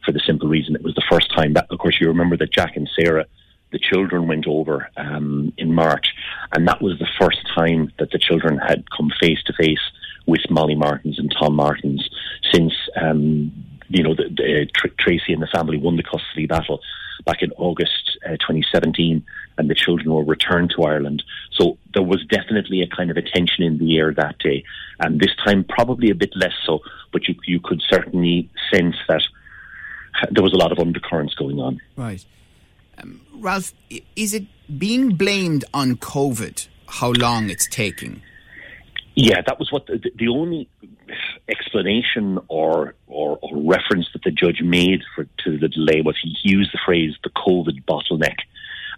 for 0.05 0.11
the 0.11 0.21
simple 0.25 0.47
reason 0.47 0.75
it 0.75 0.81
was 0.81 0.95
the 0.95 1.03
first 1.09 1.29
time 1.35 1.53
that, 1.53 1.67
of 1.69 1.79
course, 1.79 1.97
you 1.99 2.07
remember 2.07 2.37
that 2.37 2.51
Jack 2.51 2.75
and 2.75 2.89
Sarah, 2.99 3.25
the 3.71 3.79
children 3.79 4.27
went 4.27 4.47
over 4.47 4.89
um, 4.97 5.53
in 5.57 5.73
March, 5.73 6.07
and 6.53 6.67
that 6.67 6.81
was 6.81 6.97
the 6.99 7.07
first 7.19 7.39
time 7.55 7.91
that 7.99 8.11
the 8.11 8.19
children 8.19 8.57
had 8.57 8.89
come 8.91 9.11
face 9.19 9.41
to 9.45 9.53
face 9.53 9.79
with 10.25 10.41
Molly 10.49 10.75
Martens 10.75 11.19
and 11.19 11.33
Tom 11.39 11.55
Martens 11.55 12.07
since 12.53 12.73
um, 12.99 13.51
you 13.89 14.03
know 14.03 14.13
the, 14.15 14.29
the, 14.35 14.61
uh, 14.61 14.65
Tr- 14.75 14.93
Tracy 14.99 15.33
and 15.33 15.41
the 15.41 15.47
family 15.47 15.77
won 15.77 15.97
the 15.97 16.03
custody 16.03 16.45
battle 16.45 16.79
back 17.25 17.41
in 17.41 17.51
August 17.57 18.17
uh, 18.25 18.31
2017, 18.31 19.25
and 19.57 19.69
the 19.69 19.75
children 19.75 20.13
were 20.13 20.23
returned 20.23 20.73
to 20.75 20.83
Ireland. 20.83 21.21
So 21.51 21.77
there 21.93 22.03
was 22.03 22.25
definitely 22.27 22.81
a 22.81 22.87
kind 22.87 23.11
of 23.11 23.17
a 23.17 23.21
tension 23.21 23.63
in 23.63 23.77
the 23.77 23.97
air 23.97 24.13
that 24.13 24.39
day, 24.39 24.63
and 24.99 25.19
this 25.19 25.35
time 25.43 25.63
probably 25.63 26.09
a 26.09 26.15
bit 26.15 26.31
less 26.35 26.53
so. 26.65 26.79
But 27.11 27.27
you 27.27 27.35
you 27.45 27.59
could 27.59 27.81
certainly 27.89 28.49
sense 28.73 28.95
that 29.07 29.23
there 30.31 30.43
was 30.43 30.53
a 30.53 30.57
lot 30.57 30.71
of 30.71 30.79
undercurrents 30.79 31.33
going 31.35 31.59
on. 31.59 31.79
Right. 31.95 32.25
Ralph, 33.39 33.73
is 34.15 34.33
it 34.33 34.45
being 34.77 35.15
blamed 35.15 35.65
on 35.73 35.95
COVID 35.95 36.67
how 36.87 37.11
long 37.11 37.49
it's 37.49 37.67
taking? 37.67 38.21
Yeah, 39.15 39.41
that 39.45 39.59
was 39.59 39.71
what 39.71 39.87
the, 39.87 39.99
the 40.15 40.27
only 40.27 40.69
explanation 41.49 42.39
or, 42.47 42.95
or, 43.07 43.39
or 43.41 43.57
reference 43.57 44.07
that 44.13 44.23
the 44.23 44.31
judge 44.31 44.61
made 44.61 45.01
for 45.15 45.25
to 45.43 45.57
the 45.57 45.67
delay 45.67 46.01
was 46.01 46.15
he 46.21 46.35
used 46.43 46.71
the 46.71 46.79
phrase 46.85 47.15
the 47.23 47.29
COVID 47.31 47.83
bottleneck, 47.85 48.37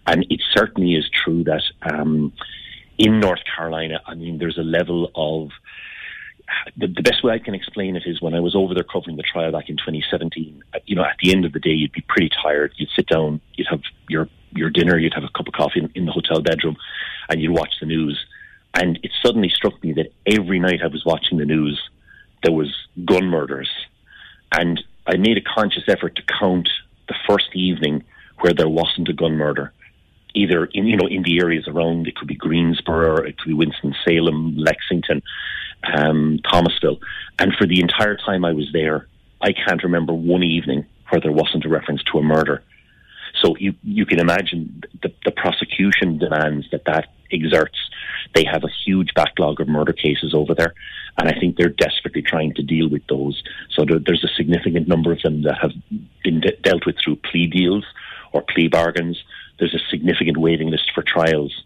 and 0.06 0.24
it 0.30 0.40
certainly 0.54 0.94
is 0.94 1.08
true 1.10 1.44
that 1.44 1.62
um, 1.82 2.32
in 2.98 3.20
North 3.20 3.40
Carolina, 3.56 4.00
I 4.06 4.14
mean, 4.14 4.38
there's 4.38 4.58
a 4.58 4.62
level 4.62 5.10
of 5.14 5.50
the, 6.76 6.86
the, 6.86 7.02
best 7.02 7.24
way 7.24 7.32
I 7.32 7.38
can 7.38 7.54
explain 7.54 7.96
it 7.96 8.02
is 8.06 8.20
when 8.20 8.34
I 8.34 8.40
was 8.40 8.54
over 8.54 8.74
there 8.74 8.84
covering 8.84 9.16
the 9.16 9.22
trial 9.22 9.52
back 9.52 9.68
in 9.68 9.76
2017. 9.76 10.62
Uh, 10.74 10.78
you 10.84 10.94
know, 10.94 11.02
at 11.02 11.16
the 11.22 11.32
end 11.32 11.44
of 11.44 11.52
the 11.52 11.58
day, 11.58 11.70
you'd 11.70 11.92
be 11.92 12.04
pretty 12.06 12.30
tired. 12.42 12.72
You'd 12.76 12.90
sit 12.94 13.06
down, 13.06 13.40
you'd 13.54 13.68
have 13.68 13.80
your 14.08 14.28
your 14.54 14.70
dinner, 14.70 14.98
you'd 14.98 15.14
have 15.14 15.24
a 15.24 15.30
cup 15.36 15.48
of 15.48 15.54
coffee 15.54 15.80
in, 15.80 15.90
in 15.94 16.06
the 16.06 16.12
hotel 16.12 16.40
bedroom, 16.40 16.76
and 17.28 17.40
you'd 17.40 17.52
watch 17.52 17.74
the 17.80 17.86
news. 17.86 18.18
And 18.74 18.98
it 19.02 19.10
suddenly 19.22 19.50
struck 19.50 19.82
me 19.82 19.92
that 19.94 20.12
every 20.26 20.58
night 20.58 20.80
I 20.82 20.86
was 20.86 21.04
watching 21.04 21.38
the 21.38 21.44
news, 21.44 21.80
there 22.42 22.54
was 22.54 22.74
gun 23.04 23.26
murders, 23.26 23.70
and 24.52 24.82
I 25.06 25.16
made 25.16 25.36
a 25.36 25.42
conscious 25.42 25.84
effort 25.88 26.16
to 26.16 26.22
count 26.22 26.68
the 27.08 27.14
first 27.28 27.54
evening 27.54 28.04
where 28.40 28.54
there 28.54 28.68
wasn't 28.68 29.08
a 29.08 29.12
gun 29.12 29.36
murder 29.36 29.72
either 30.34 30.66
in 30.66 30.86
you 30.86 30.96
know 30.96 31.06
in 31.06 31.22
the 31.22 31.40
areas 31.40 31.66
around. 31.68 32.06
It 32.06 32.16
could 32.16 32.28
be 32.28 32.34
Greensboro, 32.34 33.18
it 33.18 33.38
could 33.38 33.48
be 33.48 33.54
Winston 33.54 33.94
Salem, 34.04 34.56
Lexington, 34.56 35.22
um, 35.94 36.38
Thomasville, 36.50 36.98
and 37.38 37.54
for 37.54 37.66
the 37.66 37.80
entire 37.80 38.16
time 38.16 38.44
I 38.44 38.52
was 38.52 38.68
there, 38.72 39.06
I 39.40 39.52
can't 39.52 39.82
remember 39.82 40.12
one 40.12 40.42
evening 40.42 40.86
where 41.08 41.20
there 41.20 41.32
wasn't 41.32 41.64
a 41.64 41.68
reference 41.68 42.02
to 42.04 42.18
a 42.18 42.22
murder. 42.22 42.62
So 43.40 43.56
you 43.58 43.74
you 43.82 44.06
can 44.06 44.20
imagine 44.20 44.82
the, 45.02 45.12
the 45.24 45.30
prosecution 45.30 46.18
demands 46.18 46.66
that 46.70 46.84
that 46.84 47.08
exerts. 47.32 47.78
They 48.34 48.44
have 48.44 48.64
a 48.64 48.70
huge 48.84 49.14
backlog 49.14 49.60
of 49.60 49.68
murder 49.68 49.92
cases 49.92 50.34
over 50.34 50.54
there, 50.54 50.74
and 51.18 51.28
I 51.28 51.38
think 51.38 51.56
they're 51.56 51.68
desperately 51.68 52.22
trying 52.22 52.54
to 52.54 52.62
deal 52.62 52.88
with 52.88 53.06
those. 53.08 53.42
So 53.70 53.84
there, 53.84 53.98
there's 53.98 54.24
a 54.24 54.34
significant 54.36 54.86
number 54.88 55.12
of 55.12 55.22
them 55.22 55.42
that 55.42 55.58
have 55.60 55.72
been 56.22 56.40
de- 56.40 56.56
dealt 56.62 56.86
with 56.86 56.96
through 57.02 57.16
plea 57.16 57.46
deals 57.46 57.84
or 58.32 58.42
plea 58.42 58.68
bargains. 58.68 59.22
There's 59.58 59.74
a 59.74 59.90
significant 59.90 60.36
waiting 60.36 60.70
list 60.70 60.92
for 60.94 61.02
trials, 61.02 61.64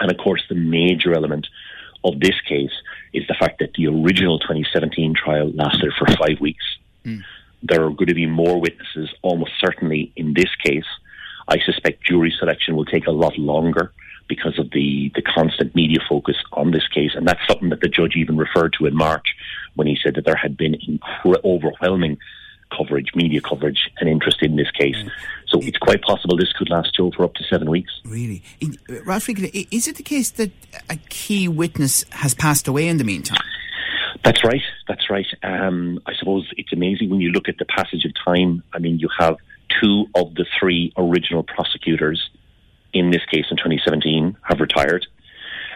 and 0.00 0.10
of 0.10 0.18
course, 0.18 0.42
the 0.48 0.54
major 0.54 1.14
element 1.14 1.46
of 2.04 2.20
this 2.20 2.40
case 2.48 2.72
is 3.12 3.26
the 3.26 3.34
fact 3.34 3.58
that 3.58 3.72
the 3.74 3.86
original 3.86 4.38
2017 4.38 5.14
trial 5.14 5.50
lasted 5.52 5.92
for 5.98 6.06
five 6.16 6.40
weeks. 6.40 6.64
Mm. 7.04 7.24
There 7.62 7.84
are 7.84 7.90
going 7.90 8.06
to 8.08 8.14
be 8.14 8.26
more 8.26 8.60
witnesses, 8.60 9.10
almost 9.22 9.52
certainly 9.60 10.12
in 10.16 10.34
this 10.34 10.50
case. 10.64 10.86
I 11.48 11.58
suspect 11.64 12.04
jury 12.04 12.32
selection 12.38 12.76
will 12.76 12.84
take 12.84 13.06
a 13.06 13.12
lot 13.12 13.38
longer 13.38 13.92
because 14.28 14.58
of 14.58 14.70
the, 14.70 15.10
the 15.14 15.22
constant 15.22 15.74
media 15.74 15.98
focus 16.08 16.36
on 16.52 16.70
this 16.70 16.86
case. 16.88 17.12
And 17.14 17.26
that's 17.26 17.40
something 17.48 17.70
that 17.70 17.80
the 17.80 17.88
judge 17.88 18.14
even 18.16 18.36
referred 18.36 18.74
to 18.78 18.86
in 18.86 18.94
March 18.94 19.34
when 19.74 19.86
he 19.86 19.98
said 20.02 20.14
that 20.16 20.24
there 20.26 20.36
had 20.36 20.56
been 20.56 20.74
incre- 20.74 21.42
overwhelming 21.44 22.18
coverage, 22.76 23.12
media 23.14 23.40
coverage, 23.40 23.90
and 23.98 24.08
interest 24.08 24.42
in 24.42 24.56
this 24.56 24.70
case. 24.72 24.96
So 25.46 25.60
it's 25.62 25.78
quite 25.78 26.02
possible 26.02 26.36
this 26.36 26.52
could 26.52 26.68
last, 26.68 26.94
Joe, 26.94 27.10
for 27.16 27.24
up 27.24 27.34
to 27.34 27.44
seven 27.44 27.70
weeks. 27.70 27.92
Really? 28.04 28.42
Ralph 29.06 29.28
is 29.30 29.88
it 29.88 29.96
the 29.96 30.02
case 30.02 30.30
that 30.32 30.50
a 30.90 30.96
key 31.08 31.48
witness 31.48 32.04
has 32.10 32.34
passed 32.34 32.68
away 32.68 32.88
in 32.88 32.98
the 32.98 33.04
meantime? 33.04 33.38
That's 34.24 34.44
right. 34.44 34.62
That's 34.86 35.10
right. 35.10 35.26
Um, 35.42 36.00
I 36.06 36.14
suppose 36.18 36.48
it's 36.56 36.72
amazing 36.72 37.10
when 37.10 37.20
you 37.20 37.30
look 37.30 37.48
at 37.48 37.58
the 37.58 37.64
passage 37.64 38.04
of 38.04 38.12
time. 38.24 38.62
I 38.72 38.78
mean, 38.78 38.98
you 38.98 39.08
have 39.18 39.36
two 39.80 40.06
of 40.14 40.34
the 40.34 40.46
three 40.58 40.92
original 40.96 41.42
prosecutors 41.42 42.30
in 42.92 43.10
this 43.10 43.24
case 43.30 43.46
in 43.50 43.56
2017 43.56 44.36
have 44.42 44.60
retired. 44.60 45.06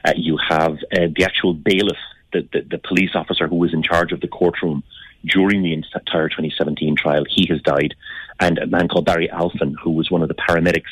Uh, 0.05 0.13
you 0.17 0.39
have 0.49 0.73
uh, 0.93 1.09
the 1.15 1.25
actual 1.25 1.55
bailiff, 1.55 1.99
the, 2.33 2.49
the, 2.53 2.63
the 2.63 2.79
police 2.79 3.11
officer 3.15 3.47
who 3.47 3.57
was 3.57 3.73
in 3.73 3.83
charge 3.83 4.13
of 4.13 4.21
the 4.21 4.29
courtroom 4.29 4.83
during 5.25 5.63
the 5.63 5.73
entire 5.73 6.29
2017 6.29 6.97
trial. 6.97 7.25
He 7.29 7.47
has 7.51 7.61
died. 7.63 7.95
And 8.41 8.59
a 8.59 8.67
man 8.67 8.89
called 8.89 9.05
Barry 9.05 9.29
Alphen, 9.29 9.75
who 9.83 9.91
was 9.91 10.11
one 10.11 10.23
of 10.23 10.29
the 10.29 10.35
paramedics 10.35 10.91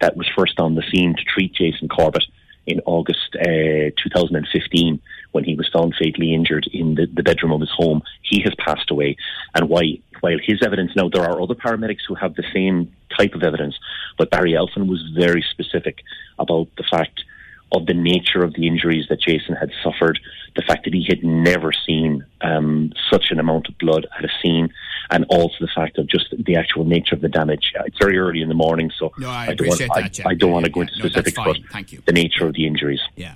that 0.00 0.16
was 0.16 0.28
first 0.36 0.58
on 0.58 0.74
the 0.74 0.84
scene 0.90 1.14
to 1.16 1.24
treat 1.24 1.52
Jason 1.52 1.88
Corbett 1.88 2.24
in 2.66 2.80
August 2.86 3.36
uh, 3.36 3.90
2015 4.02 5.00
when 5.32 5.44
he 5.44 5.54
was 5.54 5.68
found 5.72 5.94
fatally 5.98 6.34
injured 6.34 6.66
in 6.72 6.94
the, 6.94 7.06
the 7.06 7.22
bedroom 7.22 7.52
of 7.52 7.60
his 7.60 7.70
home. 7.70 8.02
He 8.22 8.40
has 8.42 8.54
passed 8.58 8.90
away. 8.90 9.16
And 9.54 9.68
why, 9.68 10.00
while 10.20 10.38
his 10.42 10.62
evidence, 10.64 10.92
now 10.96 11.08
there 11.08 11.22
are 11.22 11.40
other 11.40 11.54
paramedics 11.54 12.06
who 12.08 12.14
have 12.14 12.34
the 12.34 12.44
same 12.54 12.92
type 13.16 13.34
of 13.34 13.42
evidence, 13.42 13.76
but 14.18 14.30
Barry 14.30 14.52
Alphen 14.52 14.88
was 14.88 15.02
very 15.14 15.44
specific 15.50 16.02
about 16.38 16.68
the 16.76 16.84
fact 16.90 17.24
of 17.72 17.86
the 17.86 17.94
nature 17.94 18.42
of 18.42 18.54
the 18.54 18.66
injuries 18.66 19.06
that 19.08 19.20
Jason 19.20 19.54
had 19.54 19.70
suffered, 19.82 20.18
the 20.54 20.62
fact 20.62 20.84
that 20.84 20.94
he 20.94 21.04
had 21.08 21.22
never 21.24 21.72
seen 21.72 22.24
um, 22.40 22.92
such 23.10 23.26
an 23.30 23.40
amount 23.40 23.68
of 23.68 23.76
blood 23.78 24.06
at 24.16 24.24
a 24.24 24.28
scene, 24.42 24.72
and 25.10 25.24
also 25.28 25.54
the 25.60 25.68
fact 25.74 25.98
of 25.98 26.06
just 26.06 26.34
the 26.38 26.56
actual 26.56 26.84
nature 26.84 27.14
of 27.14 27.20
the 27.20 27.28
damage. 27.28 27.72
Uh, 27.78 27.82
it's 27.86 27.98
very 27.98 28.18
early 28.18 28.40
in 28.40 28.48
the 28.48 28.54
morning, 28.54 28.90
so 28.98 29.12
no, 29.18 29.28
I, 29.28 29.48
I, 29.48 29.54
don't 29.54 29.68
want, 29.68 29.80
I, 29.82 30.10
I, 30.26 30.34
don't 30.34 30.52
want 30.52 30.64
to 30.64 30.70
yeah, 30.70 30.74
go 30.74 30.80
into 30.82 30.98
no, 30.98 31.08
specifics, 31.08 31.36
but 31.36 31.56
Thank 31.72 31.92
you. 31.92 32.02
the 32.06 32.12
nature 32.12 32.46
of 32.46 32.54
the 32.54 32.66
injuries. 32.66 33.00
Yeah. 33.16 33.34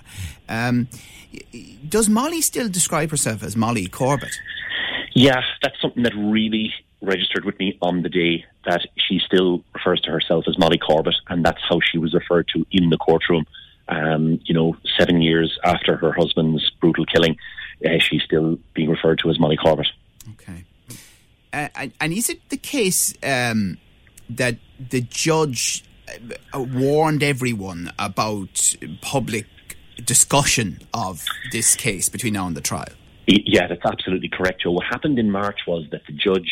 Um, 0.48 0.88
does 1.88 2.08
Molly 2.08 2.40
still 2.40 2.68
describe 2.68 3.10
herself 3.10 3.42
as 3.42 3.56
Molly 3.56 3.86
Corbett? 3.86 4.34
Yeah, 5.12 5.42
that's 5.62 5.80
something 5.80 6.02
that 6.04 6.14
really 6.14 6.72
registered 7.02 7.44
with 7.44 7.58
me 7.58 7.78
on 7.82 8.02
the 8.02 8.08
day 8.08 8.44
that 8.66 8.86
she 8.96 9.20
still 9.24 9.64
refers 9.74 10.00
to 10.02 10.10
herself 10.10 10.44
as 10.48 10.58
Molly 10.58 10.78
Corbett, 10.78 11.14
and 11.28 11.44
that's 11.44 11.60
how 11.68 11.80
she 11.80 11.98
was 11.98 12.14
referred 12.14 12.48
to 12.54 12.66
in 12.70 12.90
the 12.90 12.96
courtroom. 12.96 13.46
Um, 13.90 14.40
you 14.44 14.54
know, 14.54 14.76
seven 14.98 15.20
years 15.20 15.58
after 15.64 15.96
her 15.96 16.12
husband's 16.12 16.70
brutal 16.80 17.04
killing, 17.06 17.36
uh, 17.84 17.98
she's 17.98 18.22
still 18.22 18.58
being 18.72 18.88
referred 18.88 19.18
to 19.20 19.30
as 19.30 19.40
Molly 19.40 19.56
Corbett. 19.56 19.88
Okay. 20.32 20.64
Uh, 21.52 21.68
and, 21.74 21.92
and, 22.00 22.12
is 22.12 22.30
it 22.30 22.48
the 22.50 22.56
case 22.56 23.14
um, 23.24 23.78
that 24.28 24.56
the 24.78 25.00
judge 25.00 25.84
uh, 26.54 26.60
warned 26.60 27.24
everyone 27.24 27.90
about 27.98 28.76
public 29.00 29.46
discussion 30.04 30.78
of 30.94 31.24
this 31.50 31.74
case 31.74 32.08
between 32.08 32.34
now 32.34 32.46
and 32.46 32.56
the 32.56 32.60
trial? 32.60 32.92
Yeah, 33.26 33.66
that's 33.68 33.84
absolutely 33.84 34.28
correct, 34.28 34.62
Joe. 34.62 34.72
What 34.72 34.86
happened 34.86 35.18
in 35.18 35.30
March 35.30 35.60
was 35.66 35.86
that 35.92 36.02
the 36.06 36.12
judge, 36.12 36.50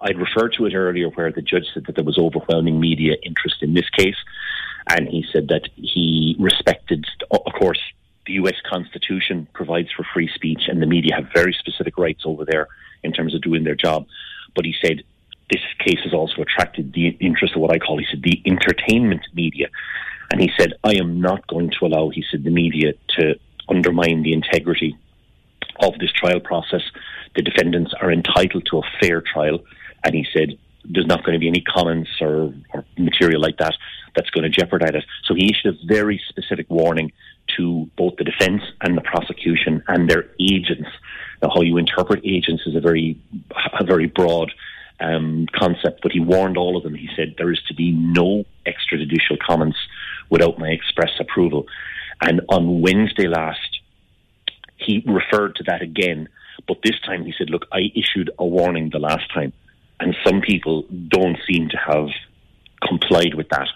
I'd 0.00 0.18
referred 0.18 0.54
to 0.58 0.66
it 0.66 0.74
earlier, 0.74 1.08
where 1.08 1.30
the 1.32 1.42
judge 1.42 1.66
said 1.72 1.84
that 1.86 1.96
there 1.96 2.04
was 2.04 2.18
overwhelming 2.18 2.80
media 2.80 3.14
interest 3.22 3.56
in 3.62 3.74
this 3.74 3.88
case. 3.90 4.16
And 4.88 5.08
he 5.08 5.24
said 5.32 5.48
that 5.48 5.68
he 5.76 6.36
respected, 6.38 7.04
of 7.30 7.52
course, 7.58 7.80
the 8.26 8.34
US 8.34 8.56
Constitution 8.68 9.46
provides 9.52 9.88
for 9.96 10.04
free 10.14 10.30
speech, 10.34 10.62
and 10.68 10.80
the 10.80 10.86
media 10.86 11.14
have 11.16 11.28
very 11.34 11.54
specific 11.58 11.98
rights 11.98 12.22
over 12.24 12.44
there 12.44 12.68
in 13.02 13.12
terms 13.12 13.34
of 13.34 13.42
doing 13.42 13.64
their 13.64 13.74
job. 13.74 14.06
But 14.54 14.64
he 14.64 14.74
said 14.84 15.02
this 15.50 15.62
case 15.78 16.00
has 16.04 16.14
also 16.14 16.42
attracted 16.42 16.92
the 16.92 17.08
interest 17.20 17.54
of 17.54 17.60
what 17.60 17.70
I 17.70 17.78
call, 17.78 17.98
he 17.98 18.06
said, 18.10 18.22
the 18.22 18.42
entertainment 18.46 19.22
media. 19.34 19.68
And 20.30 20.40
he 20.40 20.50
said, 20.58 20.72
I 20.82 20.94
am 20.94 21.20
not 21.20 21.46
going 21.46 21.70
to 21.78 21.86
allow, 21.86 22.08
he 22.08 22.24
said, 22.30 22.44
the 22.44 22.50
media 22.50 22.94
to 23.18 23.34
undermine 23.68 24.22
the 24.22 24.32
integrity 24.32 24.96
of 25.80 25.98
this 25.98 26.12
trial 26.12 26.40
process. 26.40 26.82
The 27.36 27.42
defendants 27.42 27.92
are 28.00 28.10
entitled 28.10 28.66
to 28.70 28.78
a 28.78 28.82
fair 29.00 29.20
trial. 29.20 29.60
And 30.02 30.14
he 30.14 30.26
said, 30.32 30.58
there's 30.84 31.06
not 31.06 31.24
going 31.24 31.34
to 31.34 31.38
be 31.38 31.48
any 31.48 31.62
comments 31.62 32.10
or, 32.20 32.54
or 32.72 32.84
material 32.98 33.40
like 33.40 33.56
that 33.58 33.74
that's 34.14 34.30
going 34.30 34.44
to 34.44 34.50
jeopardize 34.50 34.94
it. 34.94 35.04
So 35.24 35.34
he 35.34 35.50
issued 35.50 35.74
a 35.74 35.86
very 35.86 36.20
specific 36.28 36.68
warning 36.70 37.12
to 37.56 37.90
both 37.96 38.16
the 38.16 38.24
defence 38.24 38.62
and 38.80 38.96
the 38.96 39.00
prosecution 39.00 39.82
and 39.88 40.08
their 40.08 40.30
agents. 40.40 40.88
Now, 41.42 41.50
how 41.54 41.62
you 41.62 41.76
interpret 41.78 42.24
agents 42.24 42.62
is 42.66 42.76
a 42.76 42.80
very, 42.80 43.18
a 43.78 43.84
very 43.84 44.06
broad 44.06 44.52
um, 45.00 45.46
concept, 45.54 46.00
but 46.02 46.12
he 46.12 46.20
warned 46.20 46.56
all 46.56 46.76
of 46.76 46.82
them. 46.82 46.94
He 46.94 47.08
said 47.16 47.34
there 47.36 47.52
is 47.52 47.60
to 47.68 47.74
be 47.74 47.92
no 47.92 48.44
extrajudicial 48.66 49.38
comments 49.44 49.78
without 50.30 50.58
my 50.58 50.68
express 50.68 51.10
approval. 51.18 51.66
And 52.20 52.40
on 52.48 52.80
Wednesday 52.80 53.26
last, 53.26 53.80
he 54.76 55.04
referred 55.06 55.56
to 55.56 55.64
that 55.64 55.82
again, 55.82 56.28
but 56.66 56.78
this 56.82 56.98
time 57.04 57.24
he 57.24 57.34
said, 57.36 57.50
"Look, 57.50 57.66
I 57.72 57.90
issued 57.94 58.30
a 58.38 58.46
warning 58.46 58.90
the 58.90 58.98
last 58.98 59.32
time, 59.32 59.52
and 60.00 60.16
some 60.24 60.40
people 60.40 60.84
don't 61.08 61.38
seem 61.46 61.68
to 61.70 61.76
have 61.76 62.08
complied 62.86 63.34
with 63.34 63.48
that." 63.50 63.68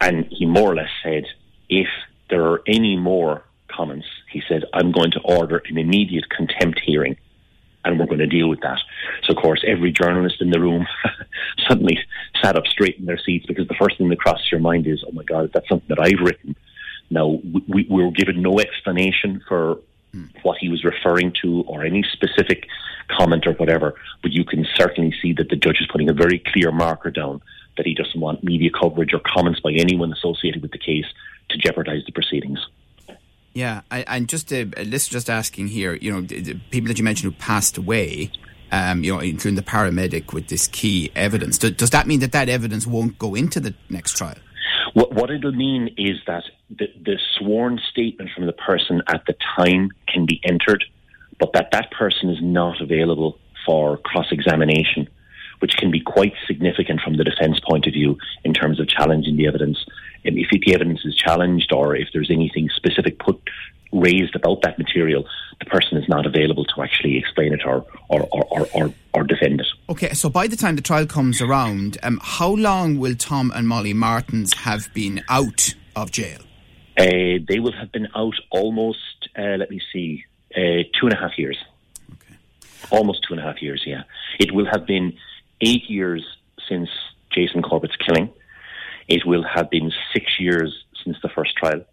And 0.00 0.26
he 0.30 0.44
more 0.46 0.72
or 0.72 0.76
less 0.76 0.90
said, 1.02 1.24
if 1.68 1.88
there 2.30 2.44
are 2.44 2.62
any 2.66 2.96
more 2.96 3.42
comments, 3.68 4.06
he 4.30 4.42
said, 4.48 4.64
I'm 4.74 4.92
going 4.92 5.12
to 5.12 5.20
order 5.20 5.62
an 5.68 5.78
immediate 5.78 6.28
contempt 6.30 6.80
hearing 6.84 7.16
and 7.84 7.98
we're 7.98 8.06
going 8.06 8.18
to 8.18 8.26
deal 8.26 8.48
with 8.48 8.60
that. 8.60 8.78
So, 9.24 9.34
of 9.34 9.42
course, 9.42 9.62
every 9.66 9.92
journalist 9.92 10.40
in 10.40 10.50
the 10.50 10.60
room 10.60 10.86
suddenly 11.68 11.98
sat 12.42 12.56
up 12.56 12.66
straight 12.66 12.98
in 12.98 13.04
their 13.04 13.18
seats 13.18 13.46
because 13.46 13.68
the 13.68 13.74
first 13.78 13.98
thing 13.98 14.08
that 14.08 14.18
crosses 14.18 14.50
your 14.50 14.60
mind 14.60 14.86
is, 14.86 15.04
oh 15.06 15.12
my 15.12 15.22
God, 15.24 15.50
that's 15.52 15.68
something 15.68 15.88
that 15.88 16.00
I've 16.00 16.24
written. 16.24 16.56
Now, 17.10 17.26
we, 17.52 17.86
we 17.88 18.02
were 18.02 18.10
given 18.10 18.42
no 18.42 18.58
explanation 18.58 19.42
for 19.46 19.78
what 20.42 20.58
he 20.58 20.68
was 20.68 20.84
referring 20.84 21.32
to 21.42 21.62
or 21.66 21.84
any 21.84 22.04
specific 22.12 22.66
comment 23.08 23.46
or 23.46 23.52
whatever, 23.52 23.94
but 24.22 24.32
you 24.32 24.44
can 24.44 24.66
certainly 24.74 25.14
see 25.20 25.32
that 25.34 25.48
the 25.48 25.56
judge 25.56 25.80
is 25.80 25.86
putting 25.90 26.08
a 26.08 26.14
very 26.14 26.42
clear 26.52 26.72
marker 26.72 27.10
down 27.10 27.40
that 27.76 27.86
he 27.86 27.94
doesn't 27.94 28.20
want 28.20 28.42
media 28.44 28.70
coverage 28.70 29.12
or 29.12 29.20
comments 29.20 29.60
by 29.60 29.72
anyone 29.72 30.12
associated 30.12 30.62
with 30.62 30.70
the 30.70 30.78
case 30.78 31.06
to 31.48 31.58
jeopardise 31.58 32.04
the 32.06 32.12
proceedings. 32.12 32.58
Yeah, 33.52 33.82
and 33.90 34.28
just 34.28 34.52
a 34.52 34.62
uh, 34.62 34.82
listener 34.82 35.12
just 35.12 35.30
asking 35.30 35.68
here, 35.68 35.94
you 35.94 36.12
know, 36.12 36.20
the 36.20 36.58
people 36.70 36.88
that 36.88 36.98
you 36.98 37.04
mentioned 37.04 37.32
who 37.32 37.38
passed 37.38 37.76
away, 37.76 38.32
um, 38.72 39.04
you 39.04 39.12
know, 39.12 39.20
including 39.20 39.54
the 39.54 39.62
paramedic 39.62 40.32
with 40.32 40.48
this 40.48 40.66
key 40.66 41.12
evidence. 41.14 41.58
Does 41.58 41.90
that 41.90 42.08
mean 42.08 42.18
that 42.20 42.32
that 42.32 42.48
evidence 42.48 42.84
won't 42.84 43.16
go 43.16 43.36
into 43.36 43.60
the 43.60 43.74
next 43.88 44.16
trial? 44.16 44.34
What, 44.94 45.12
what 45.12 45.30
it'll 45.30 45.52
mean 45.52 45.94
is 45.98 46.16
that 46.26 46.44
the, 46.70 46.86
the 47.04 47.18
sworn 47.36 47.80
statement 47.90 48.30
from 48.34 48.46
the 48.46 48.52
person 48.52 49.02
at 49.08 49.24
the 49.26 49.34
time 49.56 49.90
can 50.08 50.24
be 50.26 50.40
entered, 50.44 50.84
but 51.38 51.52
that 51.52 51.70
that 51.72 51.90
person 51.90 52.30
is 52.30 52.38
not 52.40 52.80
available 52.80 53.38
for 53.66 53.98
cross 53.98 54.26
examination 54.30 55.08
which 55.64 55.78
can 55.78 55.90
be 55.90 56.00
quite 56.00 56.34
significant 56.46 57.00
from 57.00 57.16
the 57.16 57.24
defence 57.24 57.58
point 57.60 57.86
of 57.86 57.94
view 57.94 58.18
in 58.44 58.52
terms 58.52 58.78
of 58.78 58.86
challenging 58.86 59.36
the 59.36 59.46
evidence. 59.46 59.78
If 60.22 60.50
the 60.50 60.74
evidence 60.74 61.00
is 61.06 61.16
challenged 61.16 61.72
or 61.72 61.96
if 61.96 62.08
there's 62.12 62.30
anything 62.30 62.68
specific 62.76 63.18
put 63.18 63.40
raised 63.94 64.34
about 64.34 64.62
that 64.62 64.78
material, 64.78 65.24
the 65.60 65.66
person 65.66 65.96
is 65.96 66.08
not 66.08 66.26
available 66.26 66.64
to 66.64 66.82
actually 66.82 67.16
explain 67.16 67.52
it 67.52 67.60
or 67.64 67.86
or, 68.08 68.28
or, 68.32 68.66
or, 68.74 68.94
or 69.14 69.24
defend 69.24 69.60
it. 69.60 69.66
Okay, 69.88 70.12
so 70.12 70.28
by 70.28 70.46
the 70.46 70.56
time 70.56 70.76
the 70.76 70.82
trial 70.82 71.06
comes 71.06 71.40
around, 71.40 71.96
um, 72.02 72.20
how 72.22 72.50
long 72.50 72.98
will 72.98 73.14
Tom 73.14 73.52
and 73.54 73.68
Molly 73.68 73.94
Martens 73.94 74.52
have 74.54 74.92
been 74.92 75.22
out 75.28 75.74
of 75.94 76.10
jail? 76.10 76.40
Uh, 76.98 77.38
they 77.48 77.58
will 77.58 77.72
have 77.72 77.90
been 77.92 78.08
out 78.14 78.34
almost, 78.50 79.28
uh, 79.36 79.56
let 79.58 79.70
me 79.70 79.80
see, 79.92 80.24
uh, 80.56 80.82
two 80.98 81.06
and 81.06 81.12
a 81.12 81.16
half 81.16 81.38
years. 81.38 81.58
Okay. 82.12 82.36
Almost 82.90 83.24
two 83.26 83.34
and 83.34 83.40
a 83.40 83.44
half 83.44 83.62
years, 83.62 83.82
yeah. 83.86 84.02
It 84.38 84.52
will 84.52 84.66
have 84.70 84.86
been 84.86 85.16
eight 85.60 85.88
years 85.88 86.24
since 86.68 86.88
Jason 87.32 87.62
Corbett's 87.62 87.96
killing. 87.96 88.30
It 89.08 89.26
will 89.26 89.44
have 89.44 89.70
been 89.70 89.92
six 90.12 90.38
years 90.38 90.84
since 91.04 91.16
the 91.22 91.28
first 91.28 91.56
trial. 91.56 91.84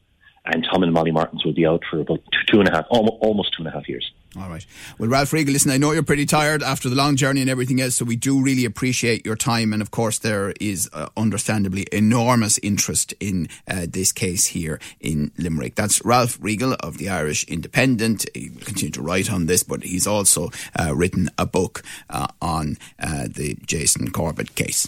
And 0.46 0.66
Tom 0.72 0.82
and 0.82 0.92
Molly 0.92 1.12
Martens 1.12 1.46
will 1.46 1.54
be 1.54 1.68
out 1.68 1.84
for 1.90 2.00
about 2.00 2.20
two, 2.32 2.54
two 2.54 2.60
and 2.60 2.68
a 2.68 2.72
half, 2.72 2.86
almost 2.90 3.54
two 3.54 3.64
and 3.64 3.68
a 3.68 3.72
half 3.72 3.88
years. 3.88 4.12
All 4.40 4.50
right. 4.50 4.66
Well, 4.98 5.10
Ralph 5.10 5.34
Riegel, 5.34 5.52
listen, 5.52 5.72
I 5.72 5.78
know 5.78 5.92
you're 5.92 6.04
pretty 6.04 6.26
tired 6.26 6.64
after 6.64 6.88
the 6.88 6.96
long 6.96 7.18
journey 7.18 7.42
and 7.42 7.50
everything 7.50 7.82
else, 7.82 7.98
so 7.98 8.06
we 8.06 8.16
do 8.16 8.42
really 8.42 8.64
appreciate 8.64 9.26
your 9.26 9.36
time. 9.36 9.74
And 9.74 9.82
of 9.82 9.92
course, 9.92 10.20
there 10.20 10.54
is 10.60 10.90
uh, 10.94 11.10
understandably 11.18 11.86
enormous 11.92 12.58
interest 12.60 13.14
in 13.20 13.50
uh, 13.68 13.88
this 13.90 14.12
case 14.14 14.48
here 14.48 14.80
in 15.02 15.32
Limerick. 15.38 15.76
That's 15.76 16.04
Ralph 16.06 16.38
Riegel 16.42 16.76
of 16.80 16.98
the 16.98 17.10
Irish 17.10 17.44
Independent. 17.44 18.26
He 18.34 18.50
will 18.50 18.62
continue 18.62 18.92
to 18.92 19.02
write 19.02 19.32
on 19.32 19.48
this, 19.48 19.64
but 19.64 19.84
he's 19.84 20.08
also 20.08 20.50
uh, 20.80 20.96
written 20.96 21.30
a 21.38 21.46
book 21.46 21.84
uh, 22.10 22.28
on 22.42 22.78
uh, 23.00 23.28
the 23.28 23.58
Jason 23.66 24.12
Corbett 24.12 24.56
case. 24.56 24.88